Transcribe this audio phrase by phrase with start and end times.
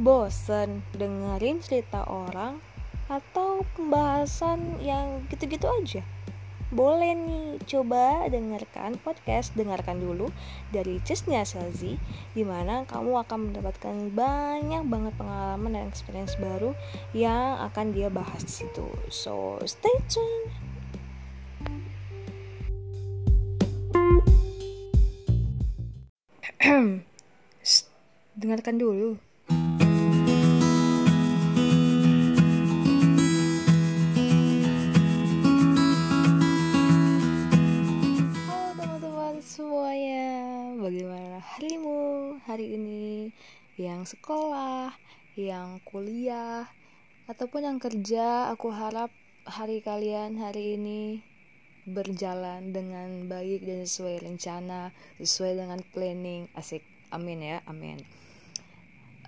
[0.00, 2.56] Bosen dengerin cerita orang
[3.12, 6.00] atau pembahasan yang gitu-gitu aja?
[6.72, 10.30] Boleh nih, coba dengarkan podcast Dengarkan dulu
[10.70, 11.98] dari Cisnya Selzi
[12.30, 16.72] Di mana kamu akan mendapatkan banyak banget pengalaman dan experience baru
[17.10, 18.86] Yang akan dia bahas di situ.
[19.10, 20.48] So, stay tuned.
[28.40, 29.18] Dengarkan dulu
[41.40, 43.32] hari ini,
[43.80, 44.92] yang sekolah,
[45.34, 46.68] yang kuliah,
[47.26, 49.08] ataupun yang kerja, aku harap
[49.48, 51.24] hari kalian hari ini
[51.88, 56.46] berjalan dengan baik dan sesuai rencana, sesuai dengan planning.
[56.52, 56.84] Asik.
[57.10, 57.98] Amin ya, amin.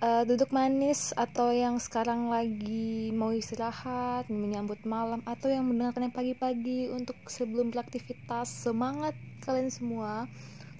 [0.03, 6.91] Uh, duduk manis atau yang sekarang lagi mau istirahat, menyambut malam atau yang mendengarkan pagi-pagi
[6.91, 8.51] untuk sebelum beraktivitas.
[8.51, 9.15] Semangat
[9.47, 10.27] kalian semua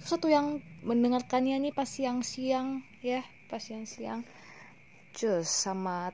[0.04, 4.20] satu yang mendengarkannya nih pas siang-siang ya pas siang-siang.
[5.16, 6.12] Cus sama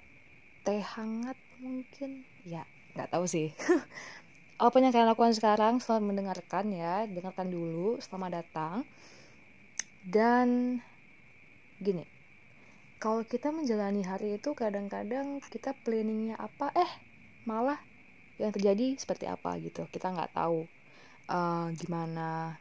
[0.62, 2.22] teh hangat mungkin?
[2.47, 2.62] Ya
[2.94, 3.50] nggak tahu sih.
[4.62, 7.02] Apa yang kalian lakukan sekarang selamat mendengarkan ya?
[7.10, 8.86] Dengarkan dulu selamat datang.
[10.06, 10.78] Dan
[11.82, 12.06] gini
[13.00, 16.92] kalau kita menjalani hari itu kadang-kadang kita planningnya apa eh
[17.48, 17.80] malah
[18.36, 19.88] yang terjadi seperti apa gitu.
[19.88, 20.69] Kita nggak tahu
[21.32, 22.60] uh, gimana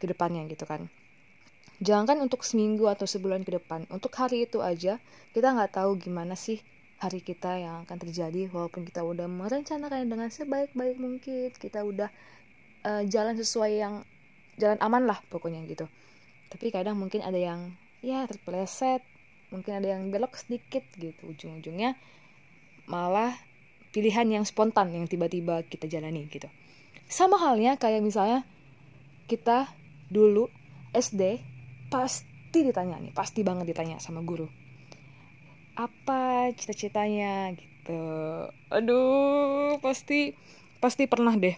[0.00, 0.88] ke depannya gitu kan.
[1.80, 5.00] Jangan untuk seminggu atau sebulan ke depan untuk hari itu aja
[5.32, 6.60] kita nggak tahu gimana sih
[7.00, 12.12] hari kita yang akan terjadi walaupun kita udah merencanakan dengan sebaik-baik mungkin kita udah
[12.84, 14.04] uh, jalan sesuai yang
[14.60, 15.88] jalan aman lah pokoknya gitu.
[16.52, 17.72] Tapi kadang mungkin ada yang
[18.04, 19.00] ya terpeleset
[19.48, 21.32] mungkin ada yang belok sedikit gitu.
[21.32, 21.96] Ujung-ujungnya
[22.84, 23.32] malah
[23.96, 26.52] pilihan yang spontan yang tiba-tiba kita jalani gitu.
[27.08, 28.44] Sama halnya kayak misalnya
[29.26, 29.72] kita
[30.10, 30.50] dulu
[30.90, 31.38] SD
[31.86, 34.50] pasti ditanya nih pasti banget ditanya sama guru.
[35.78, 38.02] Apa cita-citanya gitu?
[38.74, 40.34] Aduh pasti
[40.82, 41.54] pasti pernah deh.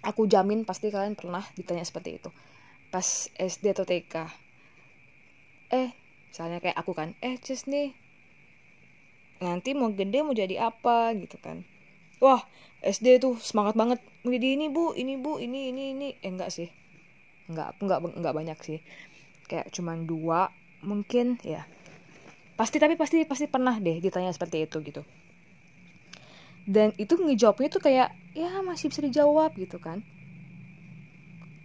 [0.00, 2.32] Aku jamin pasti kalian pernah ditanya seperti itu.
[2.88, 4.14] Pas SD atau TK
[5.66, 5.90] eh
[6.30, 7.90] misalnya kayak aku kan eh Cis nih
[9.42, 11.12] nanti mau gede mau jadi apa?
[11.12, 11.68] gitu kan.
[12.24, 12.40] Wah
[12.80, 14.00] SD tuh semangat banget.
[14.24, 16.08] Mau jadi ini bu ini bu ini ini ini.
[16.24, 16.72] Eh enggak sih
[17.46, 18.78] nggak nggak nggak banyak sih.
[19.46, 20.50] Kayak cuman dua
[20.82, 21.66] mungkin ya.
[22.58, 25.02] Pasti tapi pasti pasti pernah deh ditanya seperti itu gitu.
[26.66, 30.02] Dan itu ngejawabnya tuh kayak ya masih bisa dijawab gitu kan.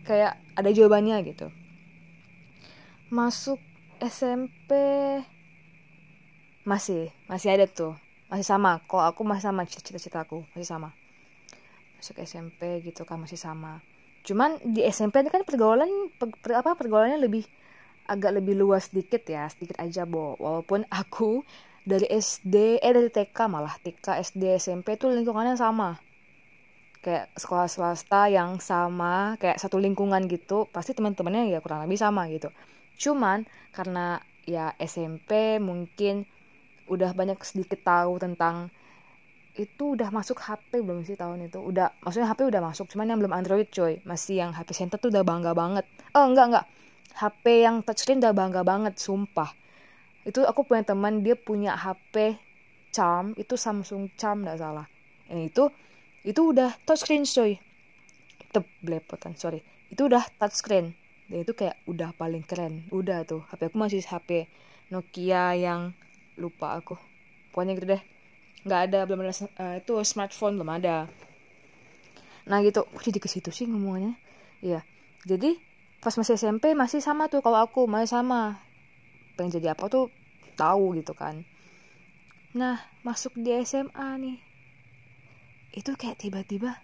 [0.06, 1.50] Kayak ada jawabannya gitu.
[3.10, 3.58] Masuk
[3.98, 4.72] SMP
[6.62, 7.98] masih masih ada tuh.
[8.30, 8.80] Masih sama.
[8.86, 10.94] Kalau aku masih sama cita-citaku masih sama.
[11.98, 13.82] Masuk SMP gitu kan masih sama
[14.22, 17.46] cuman di SMP kan pergaulan per, per, apa pergaulannya lebih
[18.06, 20.38] agak lebih luas sedikit ya sedikit aja bo.
[20.38, 21.42] Walaupun aku
[21.82, 25.98] dari SD eh dari TK malah TK SD SMP tuh lingkungannya sama.
[27.02, 32.30] Kayak sekolah swasta yang sama kayak satu lingkungan gitu pasti teman-temannya ya kurang lebih sama
[32.30, 32.54] gitu.
[33.02, 36.30] Cuman karena ya SMP mungkin
[36.92, 38.70] udah banyak sedikit tahu tentang
[39.62, 41.62] itu udah masuk HP belum sih tahun itu?
[41.62, 44.02] Udah maksudnya HP udah masuk cuman yang belum Android coy.
[44.02, 45.86] Masih yang HP center tuh udah bangga banget.
[46.18, 46.66] Oh enggak enggak.
[47.14, 49.54] HP yang touchscreen udah bangga banget sumpah.
[50.26, 52.42] Itu aku punya teman dia punya HP
[52.90, 54.90] Charm itu Samsung Charm nggak salah.
[55.30, 55.70] Ini itu
[56.26, 57.62] itu udah touchscreen coy.
[58.50, 59.62] Tep belepotan sorry.
[59.94, 60.98] Itu udah touchscreen.
[61.30, 62.90] Dan itu kayak udah paling keren.
[62.90, 64.50] Udah tuh HP aku masih HP
[64.90, 65.94] Nokia yang
[66.42, 66.98] lupa aku.
[67.54, 68.04] Pokoknya gitu deh
[68.62, 71.10] nggak ada belum ada uh, itu smartphone belum ada.
[72.46, 72.86] Nah gitu.
[72.86, 74.18] Kok jadi ke situ sih ngomongnya
[74.62, 74.86] iya.
[75.26, 75.58] Jadi
[76.02, 78.62] pas masih SMP masih sama tuh kalau aku masih sama.
[79.38, 80.14] Pengen jadi apa tuh
[80.58, 81.46] tahu gitu kan.
[82.54, 84.38] Nah masuk di SMA nih.
[85.74, 86.78] Itu kayak tiba-tiba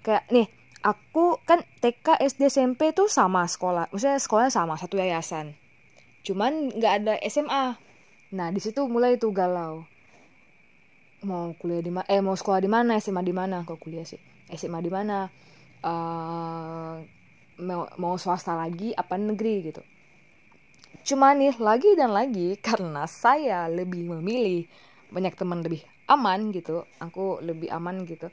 [0.00, 0.48] kayak nih
[0.80, 3.92] aku kan TK SD SMP tuh sama sekolah.
[3.92, 5.52] Maksudnya sekolahnya sama satu yayasan.
[6.24, 7.76] Cuman nggak ada SMA
[8.30, 9.82] nah di situ mulai tuh galau
[11.24, 12.96] mau kuliah di mana eh mau sekolah di mana?
[12.96, 13.62] SMA di mana?
[13.64, 14.20] Kok kuliah sih.
[14.52, 15.28] SMA di mana?
[15.80, 17.00] Uh,
[17.60, 19.82] mau mau swasta lagi apa negeri gitu.
[21.04, 24.64] Cuma nih lagi dan lagi karena saya lebih memilih
[25.12, 26.84] banyak teman lebih aman gitu.
[27.00, 28.32] Aku lebih aman gitu.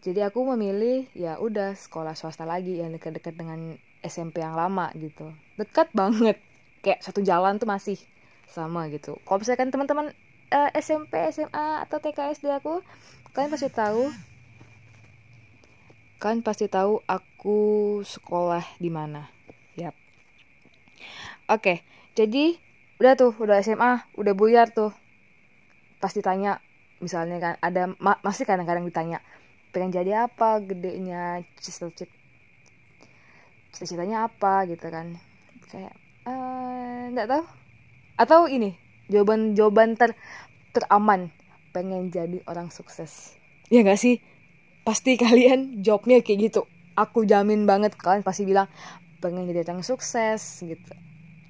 [0.00, 5.28] Jadi aku memilih ya udah sekolah swasta lagi yang dekat-dekat dengan SMP yang lama gitu.
[5.60, 6.40] Dekat banget.
[6.80, 8.00] Kayak satu jalan tuh masih
[8.48, 9.20] sama gitu.
[9.28, 10.16] Kalau misalkan teman-teman
[10.50, 12.82] uh, eh, SMP SMA atau TK SD aku
[13.30, 14.10] kalian pasti tahu.
[16.20, 17.58] Kalian pasti tahu aku
[18.04, 19.30] sekolah di mana.
[19.78, 19.96] Yap.
[21.48, 21.76] Oke okay,
[22.12, 22.60] jadi
[23.00, 24.92] udah tuh udah SMA udah buyar tuh.
[26.02, 26.60] Pasti tanya
[27.00, 29.24] misalnya kan ada ma masih kadang-kadang ditanya
[29.72, 31.40] pengen jadi apa gedenya?
[31.56, 32.10] Cita-cita
[33.72, 35.16] cita-citanya apa gitu kan?
[35.72, 35.94] Kayak
[36.28, 37.44] eh, nggak uh, tahu.
[38.20, 40.14] Atau ini jawaban jawaban ter
[40.70, 41.34] teraman.
[41.74, 43.34] Pengen jadi orang sukses.
[43.70, 44.18] Ya gak sih?
[44.82, 46.66] Pasti kalian jawabnya kayak gitu.
[46.98, 48.66] Aku jamin banget kalian pasti bilang
[49.22, 50.94] pengen jadi orang sukses gitu.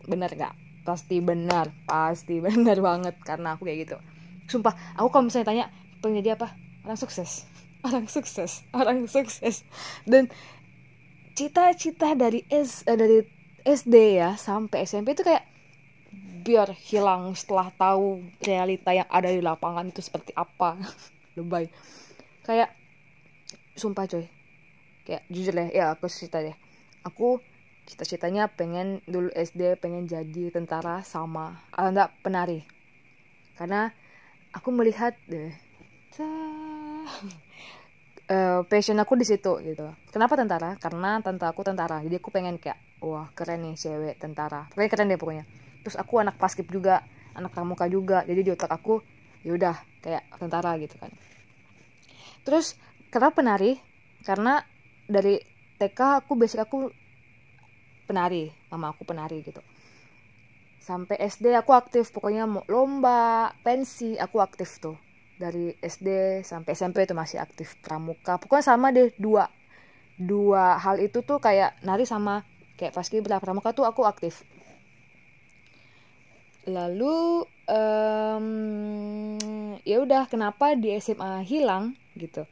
[0.08, 3.96] Bener gak pasti benar pasti benar banget karena aku kayak gitu.
[4.48, 5.66] Sumpah aku kalau misalnya tanya
[6.00, 6.52] pengen jadi apa?
[6.84, 7.46] Orang sukses.
[7.86, 9.64] Orang sukses orang sukses.
[10.04, 10.28] Dan
[11.32, 13.24] cita-cita dari S eh, dari
[13.64, 15.49] SD ya sampai SMP itu kayak
[16.40, 20.80] biar hilang setelah tahu realita yang ada di lapangan itu seperti apa.
[21.36, 21.68] Lebay.
[22.42, 22.72] Kayak
[23.76, 24.26] sumpah coy.
[25.04, 26.56] Kayak jujur deh ya aku cerita deh.
[27.04, 27.40] Aku
[27.88, 32.64] cita-citanya pengen dulu SD pengen jadi tentara sama ah, enggak penari.
[33.56, 33.92] Karena
[34.56, 35.52] aku melihat deh
[38.30, 39.86] uh, passion aku di situ gitu.
[40.12, 40.76] Kenapa tentara?
[40.76, 42.00] Karena tante aku tentara.
[42.04, 44.68] Jadi aku pengen kayak wah keren nih cewek tentara.
[44.70, 45.44] Pokoknya keren deh pokoknya
[45.84, 47.04] terus aku anak paskip juga
[47.34, 48.22] anak pramuka juga.
[48.26, 49.00] Jadi di otak aku
[49.46, 51.10] ya udah kayak tentara gitu kan.
[52.44, 52.76] Terus
[53.08, 53.80] kenapa penari?
[54.24, 54.60] Karena
[55.08, 55.40] dari
[55.80, 56.92] TK aku basic aku
[58.04, 59.62] penari mama aku penari gitu.
[60.80, 64.96] Sampai SD aku aktif pokoknya mau lomba pensi aku aktif tuh.
[65.40, 68.36] Dari SD sampai SMP itu masih aktif pramuka.
[68.36, 69.48] Pokoknya sama deh dua.
[70.20, 72.44] Dua hal itu tuh kayak nari sama
[72.76, 74.44] kayak paskibra pramuka tuh aku aktif
[76.68, 78.46] lalu um,
[79.86, 82.44] ya udah kenapa di SMA hilang gitu.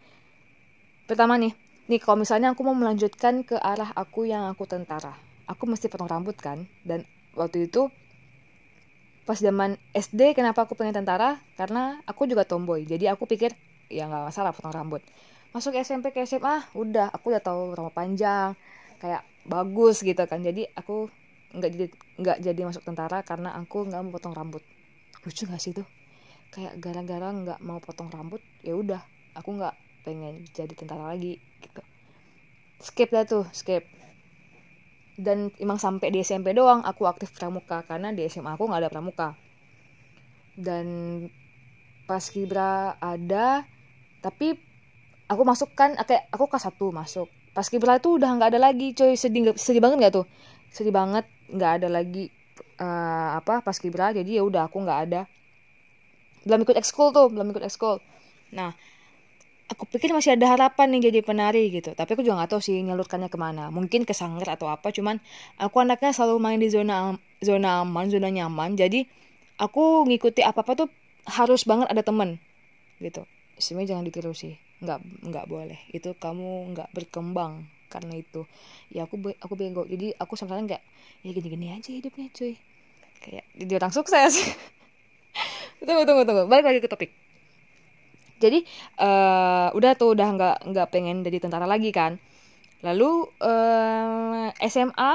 [1.05, 1.53] Pertama nih
[1.89, 5.17] nih kalau misalnya aku mau melanjutkan ke arah aku yang aku tentara.
[5.49, 6.69] Aku mesti potong rambut kan?
[6.85, 7.89] Dan waktu itu
[9.25, 11.41] pas zaman SD kenapa aku pengen tentara?
[11.57, 12.85] Karena aku juga tomboy.
[12.85, 13.53] Jadi aku pikir
[13.89, 15.01] ya nggak masalah potong rambut.
[15.53, 18.53] Masuk SMP ke SMA udah aku udah tahu rambut panjang
[19.01, 20.45] kayak bagus gitu kan.
[20.45, 21.09] Jadi aku
[21.49, 21.87] nggak jadi
[22.19, 24.61] nggak jadi masuk tentara karena aku nggak mau potong rambut.
[25.25, 25.87] Lucu gak sih tuh
[26.49, 29.05] kayak gara-gara nggak mau potong rambut ya udah
[29.37, 29.75] aku nggak
[30.05, 31.83] pengen jadi tentara lagi gitu.
[32.81, 33.85] Skip dah tuh skip.
[35.19, 38.93] Dan emang sampai di SMP doang aku aktif pramuka karena di SMA aku nggak ada
[38.93, 39.35] pramuka.
[40.55, 40.87] Dan
[42.07, 43.67] pas kibra ada
[44.23, 44.57] tapi
[45.29, 47.29] aku masuk kan kayak aku kelas satu masuk.
[47.51, 49.19] Pas kibra itu udah nggak ada lagi coy.
[49.19, 50.27] Sedih sedih banget nggak tuh
[50.73, 52.29] sedih banget nggak ada lagi
[52.81, 54.13] uh, apa pas kibra.
[54.15, 55.21] Jadi ya udah aku nggak ada.
[56.47, 58.01] Belum ikut ekskul tuh belum ikut ekskul.
[58.55, 58.73] Nah
[59.69, 61.93] aku pikir masih ada harapan nih jadi penari gitu.
[61.93, 63.69] Tapi aku juga nggak tahu sih nyalurkannya ke mana.
[63.69, 65.21] Mungkin ke sanggar atau apa cuman
[65.61, 68.79] aku anaknya selalu main di zona zona aman zona nyaman.
[68.79, 69.05] Jadi
[69.61, 70.89] aku ngikuti apa apa tuh
[71.29, 72.41] harus banget ada temen
[73.03, 73.27] gitu.
[73.59, 74.57] Sebenarnya jangan ditiru sih.
[74.81, 74.99] Nggak
[75.29, 75.81] nggak boleh.
[75.91, 78.45] Itu kamu nggak berkembang karena itu.
[78.93, 80.83] Ya aku aku bego jadi aku sebenarnya nggak
[81.25, 82.55] ya gini-gini aja hidupnya cuy.
[83.19, 84.33] Kayak jadi orang sukses.
[85.87, 86.45] Tunggu tunggu tunggu.
[86.47, 87.11] Balik lagi ke topik.
[88.39, 88.63] Jadi
[89.03, 92.23] uh, udah tuh udah nggak nggak pengen jadi tentara lagi kan.
[92.87, 95.13] Lalu uh, eh, SMA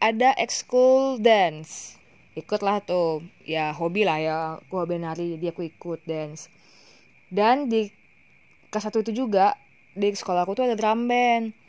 [0.00, 2.00] ada ekskul dance.
[2.32, 3.24] Ikutlah tuh.
[3.44, 4.38] Ya hobi lah ya.
[4.64, 6.48] Aku hobi nari jadi aku ikut dance.
[7.28, 7.92] Dan di
[8.72, 9.56] kelas satu itu juga
[9.94, 11.63] di sekolah aku tuh ada drum band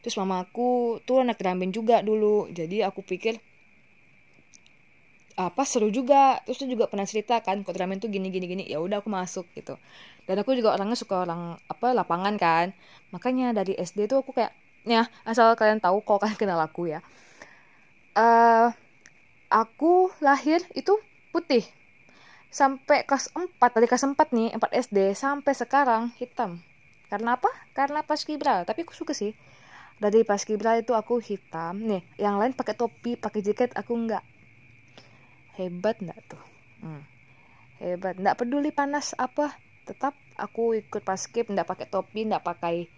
[0.00, 2.48] terus mamaku tuh anak drum juga dulu.
[2.52, 3.40] Jadi aku pikir
[5.40, 6.40] apa seru juga.
[6.44, 8.64] Terus dia juga pernah cerita kan kok ramen tuh gini gini gini.
[8.68, 9.76] Ya udah aku masuk gitu.
[10.28, 12.66] Dan aku juga orangnya suka orang apa lapangan kan.
[13.14, 14.52] Makanya dari SD tuh aku kayak
[14.88, 17.00] ya asal kalian tahu kok kalian kenal aku ya.
[18.16, 18.72] Uh,
[19.52, 20.96] aku lahir itu
[21.32, 21.64] putih.
[22.50, 26.58] Sampai kelas 4 tadi kelas 4 nih 4 SD sampai sekarang hitam.
[27.06, 27.50] Karena apa?
[27.74, 28.66] Karena pas kibra.
[28.66, 29.34] Tapi aku suka sih
[30.00, 31.84] dari pas kibra itu aku hitam.
[31.84, 34.24] Nih yang lain pakai topi pakai jaket aku enggak.
[35.60, 36.42] Hebat nggak tuh?
[36.80, 37.04] Hmm.
[37.76, 38.16] hebat.
[38.16, 39.52] Nggak peduli panas apa
[39.84, 42.88] tetap aku ikut paskip nggak pakai topi nggak pakai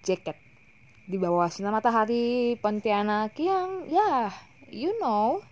[0.00, 0.40] jaket.
[1.06, 4.32] Di bawah sinar matahari Pontianak yang ya
[4.72, 5.44] you know.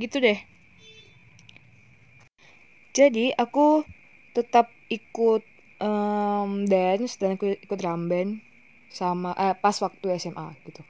[0.00, 0.40] Gitu deh.
[2.96, 3.84] Jadi aku
[4.32, 5.44] tetap ikut
[5.84, 8.45] um, dance dan ikut, ikut drum band
[8.96, 10.80] sama eh, pas waktu SMA gitu.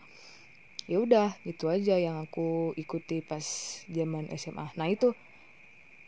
[0.86, 3.42] Ya udah itu aja yang aku ikuti pas
[3.90, 5.10] zaman SMA nah itu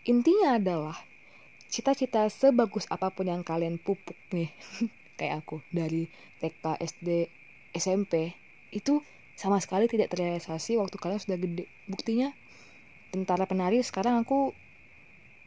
[0.06, 0.94] intinya adalah
[1.66, 4.54] cita-cita sebagus apa pun yang kalian pupuk nih
[5.18, 6.06] kayak aku dari
[6.38, 7.08] TK SD
[7.74, 8.32] SMP
[8.70, 9.02] itu
[9.34, 11.66] sama sekali tidak terrealisasi waktu kalian sudah gede.
[11.86, 12.34] Buktinya
[13.10, 14.54] tentara penari sekarang aku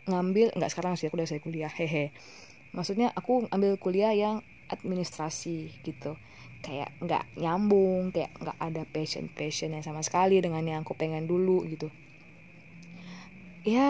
[0.08, 2.12] ngambil nggak sekarang sih aku udah saya kuliah hehe.
[2.72, 6.15] Maksudnya aku ambil kuliah yang administrasi gitu
[6.62, 11.25] kayak nggak nyambung kayak nggak ada passion passion yang sama sekali dengan yang aku pengen
[11.25, 11.89] dulu gitu.
[13.62, 13.89] Ya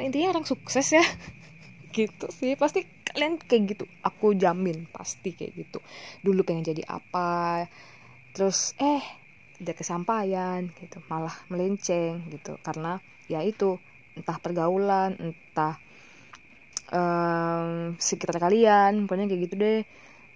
[0.00, 1.04] intinya orang sukses ya.
[1.94, 2.56] Gitu sih.
[2.56, 3.84] Pasti kalian kayak gitu.
[4.02, 5.78] Aku jamin pasti kayak gitu.
[6.24, 7.64] Dulu pengen jadi apa
[8.34, 9.04] terus eh
[9.60, 10.98] tidak kesampaian gitu.
[11.06, 12.56] Malah melenceng gitu.
[12.64, 13.76] Karena ya itu
[14.16, 15.78] entah pergaulan entah
[16.94, 19.80] um, sekitar kalian pokoknya kayak gitu deh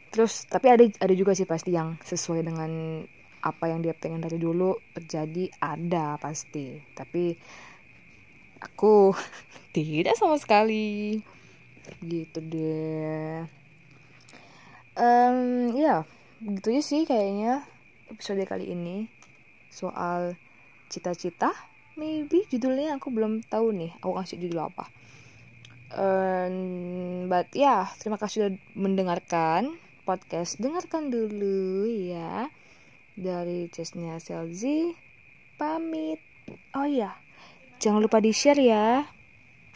[0.09, 2.71] terus tapi ada ada juga sih pasti yang sesuai dengan
[3.43, 6.83] apa yang dia pengen dari dulu terjadi ada pasti.
[6.95, 7.35] Tapi
[8.59, 9.15] aku
[9.77, 11.19] tidak sama sekali.
[12.03, 13.47] Gitu deh.
[14.99, 16.03] Um, ya
[16.43, 17.63] gitu aja sih kayaknya
[18.11, 19.07] episode kali ini
[19.71, 20.35] soal
[20.91, 21.55] cita-cita.
[21.99, 24.87] Maybe judulnya aku belum tahu nih aku kasih judul apa.
[25.89, 30.57] Um, but ya yeah, terima kasih sudah mendengarkan podcast.
[30.57, 32.49] Dengarkan dulu ya
[33.13, 34.97] dari Chesnya Selzi
[35.61, 36.25] pamit.
[36.73, 37.29] Oh iya
[37.79, 39.07] jangan lupa di share ya